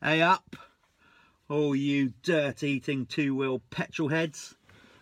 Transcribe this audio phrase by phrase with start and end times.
[0.00, 0.54] Hey up,
[1.48, 4.54] all you dirt-eating two-wheel petrol heads.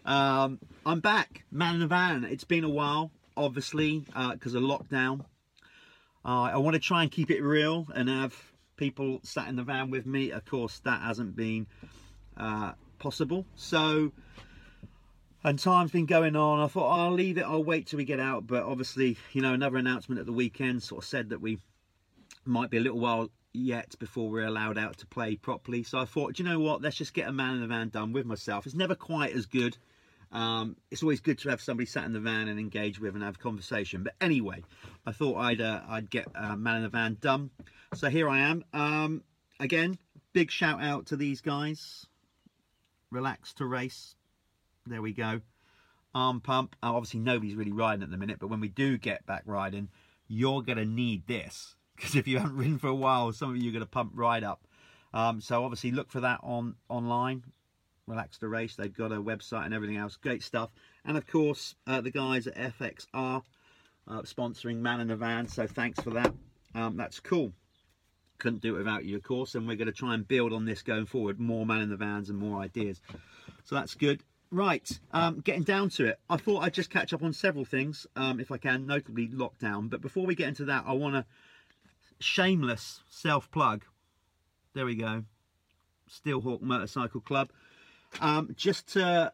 [0.06, 2.24] Um, I'm back, man in the van.
[2.24, 5.26] It's been a while, obviously, because uh, of lockdown.
[6.24, 8.34] Uh, I want to try and keep it real and have
[8.78, 10.30] people sat in the van with me.
[10.30, 11.66] Of course, that hasn't been
[12.38, 13.44] uh, possible.
[13.54, 14.12] So,
[15.44, 16.60] and time's been going on.
[16.60, 17.42] I thought I'll leave it.
[17.42, 18.46] I'll wait till we get out.
[18.46, 21.58] But obviously, you know, another announcement at the weekend sort of said that we
[22.46, 25.82] might be a little while yet before we're allowed out to play properly.
[25.82, 26.82] So I thought, do you know what?
[26.82, 28.66] Let's just get a man in the van done with myself.
[28.66, 29.76] It's never quite as good.
[30.32, 33.22] Um, it's always good to have somebody sat in the van and engage with and
[33.22, 34.02] have conversation.
[34.02, 34.64] But anyway,
[35.06, 37.50] I thought I'd uh, I'd get a man in the van done.
[37.94, 38.64] So here I am.
[38.72, 39.22] Um,
[39.60, 39.98] again,
[40.32, 42.06] big shout out to these guys.
[43.10, 44.16] Relax to race.
[44.84, 45.40] There we go.
[46.14, 46.76] Arm pump.
[46.82, 49.88] Obviously, nobody's really riding at the minute, but when we do get back riding,
[50.28, 53.56] you're going to need this because if you haven't ridden for a while, some of
[53.56, 54.66] you are going to pump right up.
[55.12, 57.42] Um, so obviously look for that on online.
[58.06, 58.76] Relax the Race.
[58.76, 60.16] They've got a website and everything else.
[60.16, 60.70] Great stuff.
[61.04, 63.42] And of course, uh, the guys at FXR
[64.08, 65.48] uh, sponsoring Man in the Van.
[65.48, 66.32] So thanks for that.
[66.74, 67.52] Um, that's cool.
[68.38, 69.54] Couldn't do it without you, of course.
[69.54, 71.40] And we're going to try and build on this going forward.
[71.40, 73.00] More Man in the Vans and more ideas.
[73.64, 74.22] So that's good.
[74.52, 76.20] Right, um, getting down to it.
[76.30, 79.90] I thought I'd just catch up on several things, um, if I can, notably lockdown.
[79.90, 81.24] But before we get into that, I want to
[82.20, 83.84] shameless self plug.
[84.74, 85.24] There we go.
[86.10, 87.50] Steelhawk Motorcycle Club.
[88.20, 89.32] Um, just to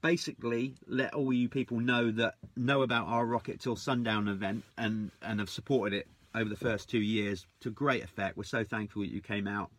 [0.00, 5.10] basically let all you people know that know about our Rocket Till Sundown event and
[5.22, 8.36] and have supported it over the first two years to great effect.
[8.36, 9.70] We're so thankful that you came out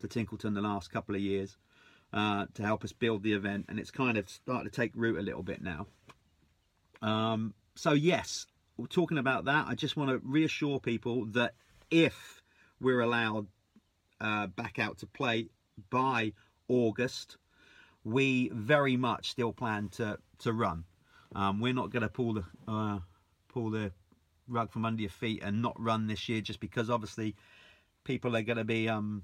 [0.00, 1.56] to Tinkleton the last couple of years
[2.12, 5.18] uh, to help us build the event, and it's kind of starting to take root
[5.18, 5.86] a little bit now.
[7.00, 8.46] Um, so yes,
[8.88, 9.66] talking about that.
[9.68, 11.54] I just want to reassure people that
[11.90, 12.42] if
[12.80, 13.46] we're allowed
[14.20, 15.48] uh, back out to play
[15.90, 16.32] by
[16.68, 17.36] August,
[18.04, 20.84] we very much still plan to to run.
[21.34, 22.98] Um, we're not going to pull the uh,
[23.48, 23.92] pull the
[24.48, 27.36] rug from under your feet and not run this year just because obviously
[28.04, 29.22] people are going to be um,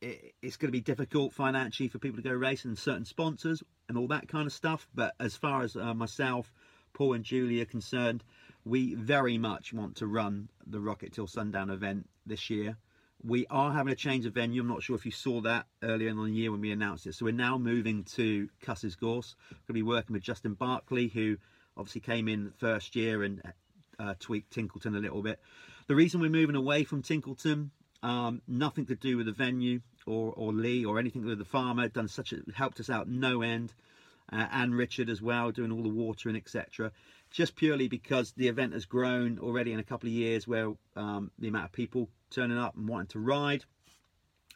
[0.00, 3.62] it, it's going to be difficult financially for people to go racing and certain sponsors
[3.88, 4.88] and all that kind of stuff.
[4.94, 6.52] But as far as uh, myself,
[6.92, 8.24] Paul and Julie are concerned,
[8.66, 12.76] we very much want to run the Rocket Till Sundown event this year.
[13.22, 14.60] We are having a change of venue.
[14.60, 17.14] I'm not sure if you saw that earlier in the year when we announced it.
[17.14, 19.36] So we're now moving to Cusses Gorse.
[19.50, 21.36] We're going to be working with Justin Barkley, who
[21.76, 23.40] obviously came in first year and
[24.00, 25.38] uh, tweaked Tinkleton a little bit.
[25.86, 27.70] The reason we're moving away from Tinkleton,
[28.02, 31.86] um, nothing to do with the venue or, or Lee or anything with the farmer.
[31.86, 33.72] Done such a helped us out no end.
[34.32, 36.90] Uh, and Richard as well, doing all the watering, etc
[37.30, 41.30] just purely because the event has grown already in a couple of years where um,
[41.38, 43.64] the amount of people turning up and wanting to ride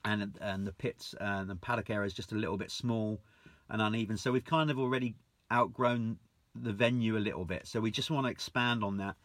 [0.04, 3.20] and and the pits and the paddock area is just a little bit small
[3.68, 4.16] and uneven.
[4.16, 5.14] So we've kind of already
[5.52, 6.18] outgrown
[6.54, 7.66] the venue a little bit.
[7.66, 9.16] So we just want to expand on that.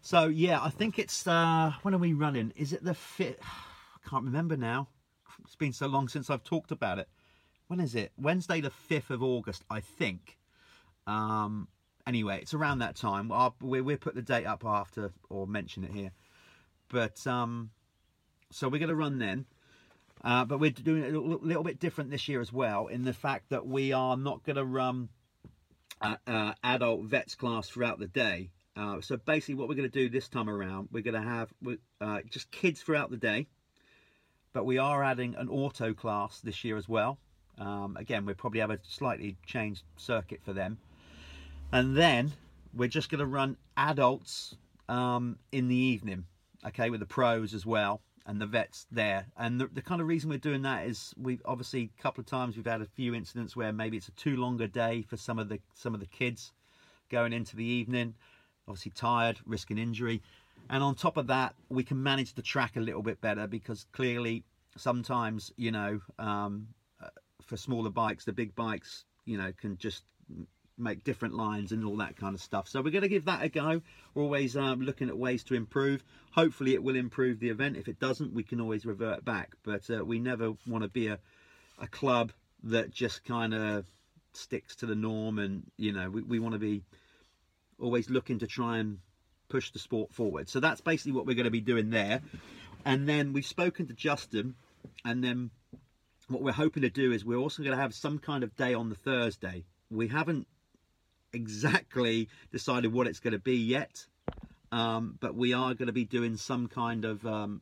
[0.00, 2.52] So yeah i think it's uh when are we running?
[2.56, 3.40] Is it the fit?
[3.42, 4.88] i can't remember now.
[5.44, 7.08] It's been so long since i've talked about it
[7.68, 10.38] when is it wednesday the 5th of august i think
[11.06, 11.68] um
[12.06, 13.32] anyway, it's around that time.
[13.32, 16.12] I'll, we we'll put the date up after or mention it here.
[16.88, 17.70] But um,
[18.50, 19.46] so we're going to run then.
[20.24, 23.12] Uh, but we're doing it a little, bit different this year as well in the
[23.12, 25.10] fact that we are not going to run
[26.64, 28.50] adult vets class throughout the day.
[28.76, 31.52] Uh, so basically, what we're going to do this time around, we're going to have
[32.00, 33.46] uh, just kids throughout the day.
[34.52, 37.18] But we are adding an auto class this year as well.
[37.58, 40.78] Um, again, we'll probably have a slightly changed circuit for them.
[41.72, 42.32] And then
[42.74, 44.56] we're just going to run adults
[44.88, 46.24] um, in the evening
[46.66, 49.26] okay with the pros as well and the vets there.
[49.36, 52.26] And the, the, kind of reason we're doing that is we've obviously a couple of
[52.26, 55.16] times we've had a few incidents where maybe it's a too long a day for
[55.16, 56.52] some of the some of the kids
[57.08, 58.14] going into the evening
[58.66, 60.20] obviously tired risking injury.
[60.68, 63.86] And on top of that we can manage the track a little bit better because
[63.92, 64.42] clearly
[64.76, 66.66] sometimes you know um,
[67.44, 70.02] for smaller bikes the big bikes you know can just
[70.78, 72.68] make different lines and all that kind of stuff.
[72.68, 73.80] So we're going to give that a go.
[74.14, 76.04] We're always um, looking at ways to improve.
[76.32, 77.76] Hopefully it will improve the event.
[77.76, 79.54] If it doesn't, we can always revert back.
[79.62, 81.18] But uh, we never want to be a,
[81.80, 82.32] a club
[82.64, 83.86] that just kind of
[84.32, 86.82] sticks to the norm and, you know, we, we want to be
[87.80, 88.98] always looking to try and
[89.48, 90.48] push the sport forward.
[90.48, 92.20] So that's basically what we're going to be doing there.
[92.84, 94.54] And then we've spoken to Justin
[95.04, 95.50] and then
[96.28, 98.74] what we're hoping to do is we're also going to have some kind of day
[98.74, 99.64] on the Thursday.
[99.90, 100.46] We haven't
[101.32, 104.06] exactly decided what it's going to be yet,
[104.72, 107.60] um, but we are going to be doing some kind of um,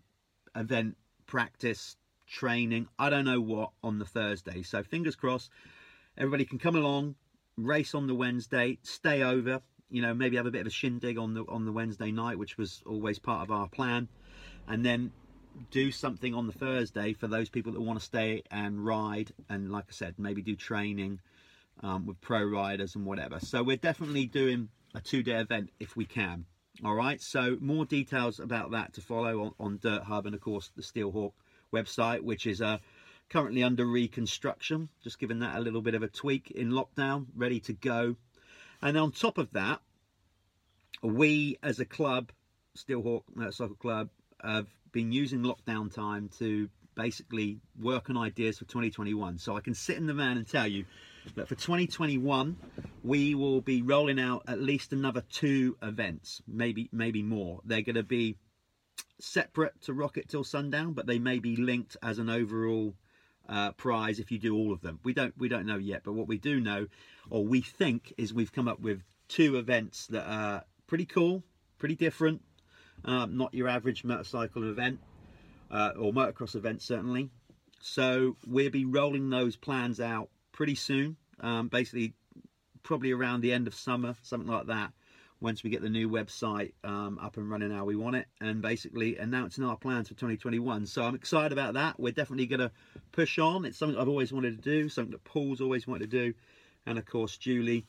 [0.56, 0.96] event
[1.26, 1.96] practice
[2.26, 4.62] training, I don't know what on the Thursday.
[4.62, 5.50] So fingers crossed,
[6.16, 7.16] everybody can come along,
[7.56, 11.19] race on the Wednesday, stay over, you know, maybe have a bit of a shindig
[11.19, 14.08] on the on the Wednesday night, which was always part of our plan,
[14.66, 15.12] and then
[15.70, 19.70] do something on the Thursday for those people that want to stay and ride, and
[19.70, 21.20] like I said, maybe do training
[21.82, 23.40] um, with pro riders and whatever.
[23.40, 26.46] So we're definitely doing a two-day event if we can.
[26.84, 27.20] All right.
[27.20, 30.82] So more details about that to follow on, on Dirt Hub and of course the
[30.82, 31.32] Steelhawk
[31.72, 32.78] website, which is uh,
[33.30, 34.88] currently under reconstruction.
[35.02, 38.16] Just giving that a little bit of a tweak in lockdown, ready to go.
[38.82, 39.80] And on top of that,
[41.02, 42.32] we as a club,
[42.76, 44.08] Steelhawk Motorcycle Club,
[44.44, 49.38] have been using lockdown time to basically work on ideas for 2021.
[49.38, 50.85] So I can sit in the van and tell you
[51.35, 52.56] that for 2021
[53.02, 57.61] we will be rolling out at least another two events, maybe maybe more.
[57.64, 58.37] They're going to be
[59.20, 62.94] separate to Rocket Till Sundown, but they may be linked as an overall
[63.49, 65.00] uh, prize if you do all of them.
[65.05, 66.87] We don't we don't know yet, but what we do know,
[67.31, 71.43] or we think, is we've come up with two events that are pretty cool,
[71.79, 72.43] pretty different,
[73.04, 75.00] um, not your average motorcycle event
[75.70, 77.30] uh, or motocross event certainly.
[77.80, 82.14] So we'll be rolling those plans out pretty soon, um, basically
[82.82, 84.92] probably around the end of summer, something like that
[85.44, 88.62] once we get the new website um, up and running how we want it and
[88.62, 92.00] basically announcing our plans for 2021 so i'm excited about that.
[92.00, 92.70] We're definitely going to
[93.12, 93.66] push on.
[93.66, 96.34] It's something i've always wanted to do something that paul's always wanted to do
[96.86, 97.86] and of course julie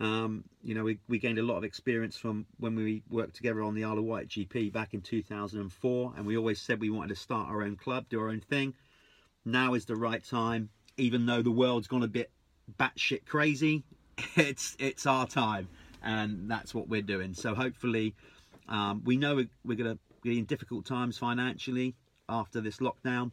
[0.00, 3.62] um, you know we, we gained a lot of experience from when we worked together
[3.62, 7.08] on the isle of wight gp back in 2004 and we always said we wanted
[7.08, 8.74] to start our own club do our own thing
[9.44, 12.30] now is the right time even though the world's gone a bit
[12.78, 13.84] batshit crazy
[14.36, 15.68] it's it's our time
[16.06, 17.34] and that's what we're doing.
[17.34, 18.14] So hopefully,
[18.68, 21.94] um, we know we're, we're going to be in difficult times financially
[22.28, 23.32] after this lockdown,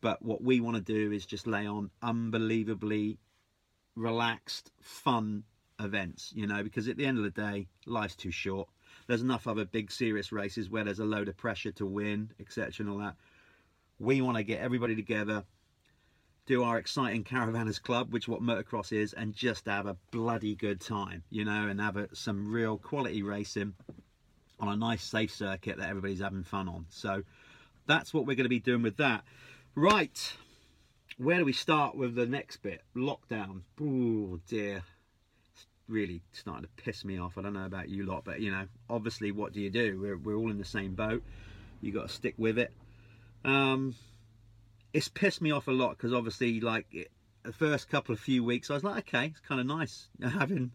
[0.00, 3.18] but what we want to do is just lay on unbelievably
[3.96, 5.44] relaxed, fun
[5.84, 8.68] events, you know, because at the end of the day, life's too short.
[9.06, 12.72] There's enough other big serious races where there's a load of pressure to win, etc.,
[12.84, 13.16] and all that.
[13.98, 15.44] We want to get everybody together,
[16.46, 20.54] do our exciting caravanners club which is what motocross is and just have a bloody
[20.54, 23.74] good time you know and have a, some real quality racing
[24.58, 27.22] on a nice safe circuit that everybody's having fun on so
[27.86, 29.22] that's what we're going to be doing with that
[29.74, 30.34] right
[31.16, 34.82] where do we start with the next bit lockdown oh dear
[35.88, 38.66] really starting to piss me off i don't know about you lot but you know
[38.88, 41.22] obviously what do you do we're, we're all in the same boat
[41.80, 42.72] you got to stick with it
[43.44, 43.94] um
[44.92, 47.10] it's pissed me off a lot because obviously, like it,
[47.42, 50.70] the first couple of few weeks, I was like, okay, it's kind of nice having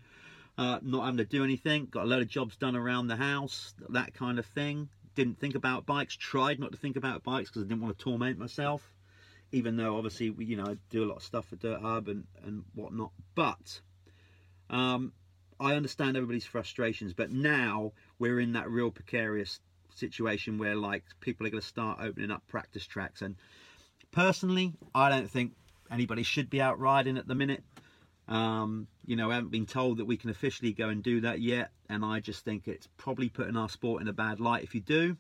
[0.58, 1.86] uh, not having to do anything.
[1.86, 4.90] Got a load of jobs done around the house, that kind of thing.
[5.16, 6.16] Didn't think about bikes.
[6.16, 8.82] Tried not to think about bikes because I didn't want to torment myself.
[9.52, 12.26] Even though obviously, you know, I do a lot of stuff for Dirt Hub and
[12.44, 13.12] and whatnot.
[13.34, 13.82] But
[14.70, 15.12] um,
[15.60, 17.14] I understand everybody's frustrations.
[17.14, 19.60] But now we're in that real precarious
[19.96, 23.36] situation where like people are going to start opening up practice tracks and
[24.12, 25.54] Personally, I don't think
[25.92, 27.64] anybody should be out riding at the minute.
[28.28, 31.40] Um, you know, I haven't been told that we can officially go and do that
[31.40, 34.76] yet, and I just think it's probably putting our sport in a bad light if
[34.76, 35.18] you do.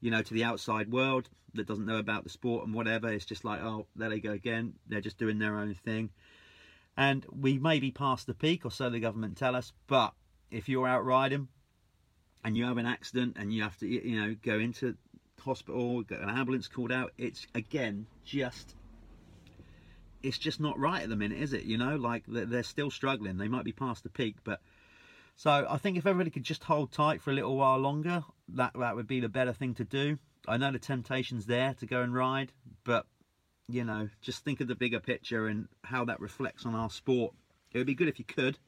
[0.00, 3.24] You know, to the outside world that doesn't know about the sport and whatever, it's
[3.24, 4.74] just like, oh, there they go again.
[4.86, 6.10] They're just doing their own thing.
[6.96, 9.72] And we may be past the peak, or so the government tell us.
[9.86, 10.12] But
[10.50, 11.48] if you're out riding
[12.44, 14.96] and you have an accident and you have to, you know, go into
[15.44, 17.12] hospital, get an ambulance called out.
[17.18, 18.74] It's again just
[20.22, 21.64] it's just not right at the minute, is it?
[21.64, 23.36] You know, like they're still struggling.
[23.36, 24.60] They might be past the peak, but
[25.36, 28.72] so I think if everybody could just hold tight for a little while longer, that
[28.78, 30.18] that would be the better thing to do.
[30.46, 32.52] I know the temptation's there to go and ride,
[32.84, 33.06] but
[33.68, 37.34] you know, just think of the bigger picture and how that reflects on our sport.
[37.72, 38.58] It would be good if you could.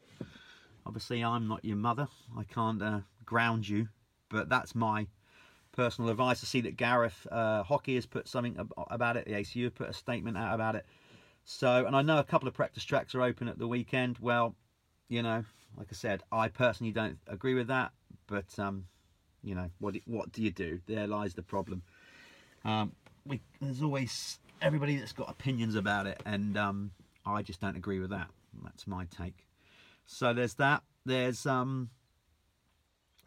[0.85, 2.09] Obviously, I'm not your mother.
[2.37, 3.89] I can't uh, ground you,
[4.29, 5.07] but that's my
[5.73, 6.43] personal advice.
[6.43, 8.57] I see that Gareth uh, Hockey has put something
[8.89, 9.27] about it.
[9.27, 10.87] The ACU have put a statement out about it.
[11.45, 14.19] So, and I know a couple of practice tracks are open at the weekend.
[14.21, 14.55] Well,
[15.09, 15.45] you know,
[15.77, 17.93] like I said, I personally don't agree with that.
[18.27, 18.87] But um,
[19.45, 20.81] you know, what what do you do?
[20.87, 21.83] There lies the problem.
[22.65, 22.93] Um,
[23.25, 26.91] we, there's always everybody that's got opinions about it, and um,
[27.25, 28.29] I just don't agree with that.
[28.65, 29.47] That's my take.
[30.07, 30.83] So there's that.
[31.05, 31.91] There's um,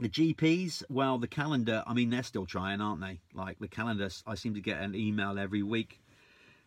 [0.02, 3.22] the GPs, well, the calendar, I mean, they're still trying, aren't they?
[3.34, 6.02] Like the calendar, I seem to get an email every week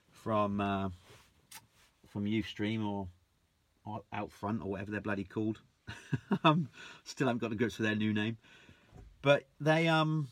[0.09, 0.89] from uh,
[2.09, 3.09] from Youthstream or,
[3.85, 5.61] or Outfront or whatever they're bloody called.
[6.45, 6.71] um,
[7.05, 8.39] still haven't got the grips for their new name,
[9.21, 10.29] but they um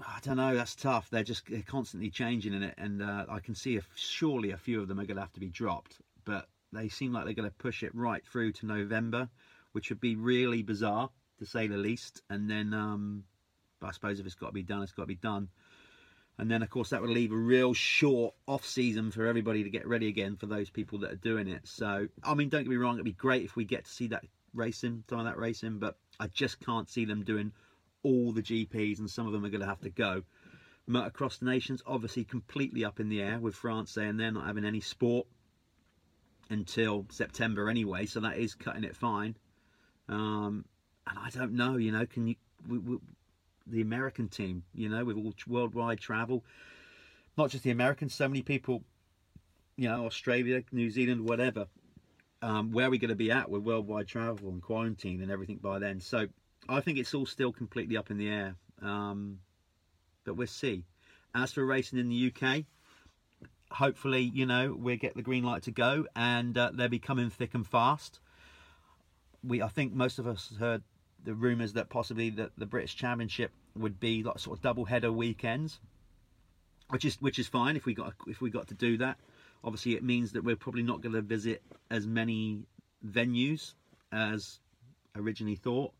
[0.00, 0.54] I don't know.
[0.54, 1.10] That's tough.
[1.10, 4.56] They're just they're constantly changing in it, and uh, I can see if surely a
[4.56, 6.00] few of them are going to have to be dropped.
[6.24, 9.28] But they seem like they're going to push it right through to November,
[9.72, 12.22] which would be really bizarre to say the least.
[12.30, 13.24] And then, um,
[13.82, 15.48] I suppose if it's got to be done, it's got to be done.
[16.38, 19.70] And then, of course, that would leave a real short off season for everybody to
[19.70, 21.68] get ready again for those people that are doing it.
[21.68, 24.06] So, I mean, don't get me wrong, it'd be great if we get to see
[24.08, 27.52] that racing, some of that racing, but I just can't see them doing
[28.02, 30.22] all the GPs, and some of them are going to have to go.
[30.92, 34.64] Across the nations, obviously, completely up in the air with France saying they're not having
[34.64, 35.26] any sport
[36.50, 39.36] until September anyway, so that is cutting it fine.
[40.08, 40.64] Um,
[41.06, 42.34] and I don't know, you know, can you
[42.68, 42.98] we, we,
[43.66, 46.44] the American team, you know, with all worldwide travel,
[47.36, 48.82] not just the Americans, so many people,
[49.76, 51.66] you know, Australia, New Zealand, whatever.
[52.40, 55.58] Um, where are we going to be at with worldwide travel and quarantine and everything
[55.58, 56.00] by then?
[56.00, 56.26] So
[56.68, 58.54] I think it's all still completely up in the air.
[58.80, 59.38] Um,
[60.24, 60.84] but we'll see.
[61.34, 62.64] As for racing in the UK,
[63.70, 67.30] hopefully, you know, we'll get the green light to go and uh, they'll be coming
[67.30, 68.20] thick and fast.
[69.42, 70.82] We, I think most of us heard
[71.24, 75.10] the rumours that possibly that the British Championship would be like sort of double header
[75.10, 75.80] weekends,
[76.90, 79.18] which is which is fine if we got if we got to do that.
[79.64, 82.64] Obviously, it means that we're probably not going to visit as many
[83.06, 83.74] venues
[84.12, 84.58] as
[85.16, 85.92] originally thought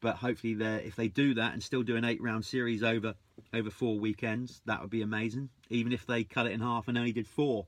[0.00, 0.52] but hopefully
[0.84, 3.14] if they do that and still do an eight round series over
[3.52, 5.48] over four weekends that would be amazing.
[5.68, 7.66] Even if they cut it in half and only did four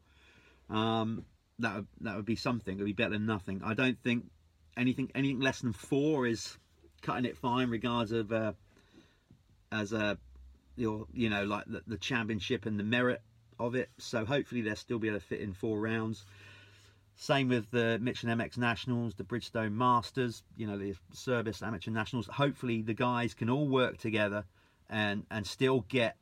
[0.70, 1.24] um,
[1.58, 2.76] that would, that would be something.
[2.76, 3.62] It would be better than nothing.
[3.64, 4.24] I don't think
[4.76, 6.56] anything anything less than four is
[7.02, 8.52] cutting it fine regards of uh,
[9.70, 10.18] as a
[10.76, 13.22] your you know like the, the championship and the merit
[13.58, 13.90] of it.
[13.98, 16.24] So hopefully they'll still be able to fit in four rounds
[17.22, 22.26] same with the Michelin MX Nationals, the Bridgestone Masters, you know, the Service Amateur Nationals.
[22.26, 24.44] Hopefully, the guys can all work together
[24.90, 26.16] and and still get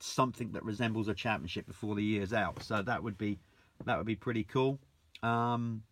[0.00, 2.62] something that resembles a championship before the year's out.
[2.62, 3.38] So that would be
[3.84, 4.78] that would be pretty cool.
[5.22, 5.82] Um,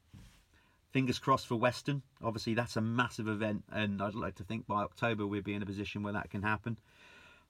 [0.90, 2.00] fingers crossed for Weston.
[2.24, 5.62] Obviously, that's a massive event, and I'd like to think by October we'd be in
[5.62, 6.78] a position where that can happen.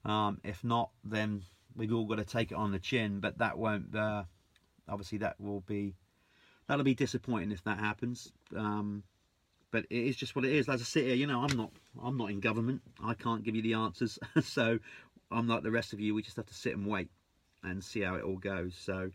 [0.03, 3.21] Um, if not, then we've all got to take it on the chin.
[3.21, 3.95] But that won't.
[3.95, 4.23] Uh,
[4.89, 5.95] obviously, that will be
[6.67, 8.31] that'll be disappointing if that happens.
[8.55, 9.03] Um,
[9.71, 10.69] but it is just what it is.
[10.69, 11.71] As I sit here, you know, I'm not
[12.01, 12.81] I'm not in government.
[13.03, 14.19] I can't give you the answers.
[14.41, 14.79] so
[15.31, 16.15] I'm like the rest of you.
[16.15, 17.09] We just have to sit and wait
[17.63, 18.75] and see how it all goes.
[18.77, 19.11] So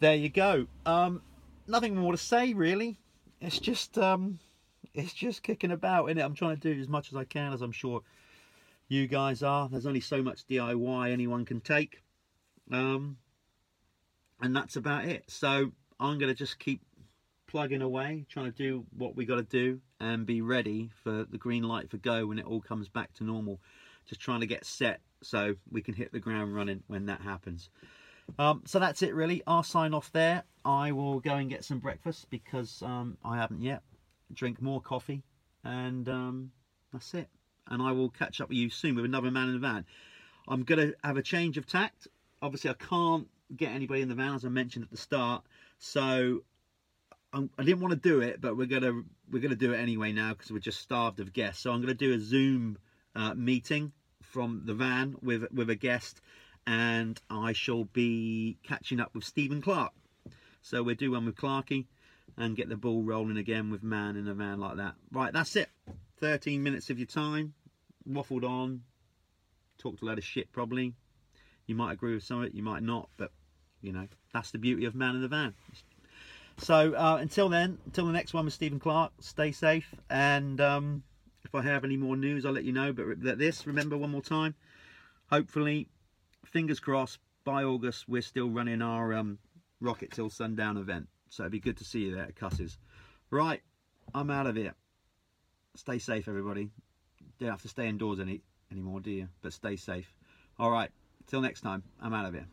[0.00, 0.66] there you go.
[0.84, 1.22] Um,
[1.66, 2.98] nothing more to say really.
[3.40, 4.38] It's just um,
[4.94, 6.22] it's just kicking about in it.
[6.22, 8.02] I'm trying to do as much as I can, as I'm sure
[8.88, 9.68] you guys are.
[9.68, 12.02] There's only so much DIY anyone can take,
[12.70, 13.16] um,
[14.40, 15.24] and that's about it.
[15.28, 16.82] So I'm going to just keep
[17.46, 21.38] plugging away, trying to do what we got to do and be ready for the
[21.38, 23.60] green light for go when it all comes back to normal.
[24.06, 27.70] Just trying to get set so we can hit the ground running when that happens.
[28.38, 29.42] Um, so that's it really.
[29.46, 30.42] I'll sign off there.
[30.64, 33.82] I will go and get some breakfast because um, I haven't yet.
[34.32, 35.22] Drink more coffee
[35.64, 36.52] and um,
[36.92, 37.28] that's it.
[37.68, 39.86] And I will catch up with you soon with another man in the van.
[40.48, 42.06] I'm going to have a change of tact.
[42.42, 45.44] Obviously, I can't get anybody in the van as I mentioned at the start
[45.78, 46.42] so
[47.32, 49.78] I'm, I did not want to do it, but we're gonna we're gonna do it
[49.78, 51.62] anyway now because we're just starved of guests.
[51.62, 52.78] So I'm gonna do a Zoom
[53.14, 53.92] uh, meeting
[54.22, 56.20] from the van with with a guest,
[56.66, 59.92] and I shall be catching up with Stephen Clark.
[60.62, 61.86] So we'll do one with Clarky
[62.36, 64.94] and get the ball rolling again with man in a van like that.
[65.12, 65.68] Right, that's it.
[66.20, 67.54] 13 minutes of your time,
[68.08, 68.82] waffled on,
[69.78, 70.94] talked a lot of shit probably.
[71.66, 73.30] You might agree with some of it, you might not, but
[73.80, 75.54] you know, that's the beauty of Man in the Van.
[76.58, 79.94] So uh, until then, until the next one with Stephen Clark, stay safe.
[80.08, 81.02] And um,
[81.44, 82.92] if I have any more news, I'll let you know.
[82.92, 84.54] But this, remember one more time,
[85.30, 85.88] hopefully,
[86.44, 89.38] fingers crossed, by August, we're still running our um,
[89.80, 91.06] Rocket Till Sundown event.
[91.30, 92.76] So it'd be good to see you there at Cusses.
[93.30, 93.62] Right,
[94.14, 94.74] I'm out of here.
[95.76, 96.70] Stay safe, everybody.
[97.38, 98.42] Don't have to stay indoors any
[98.72, 99.28] anymore, do you?
[99.42, 100.12] But stay safe.
[100.58, 100.90] All right,
[101.28, 102.46] till next time, I'm out of here.